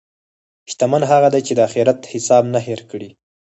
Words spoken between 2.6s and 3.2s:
هېر کړي.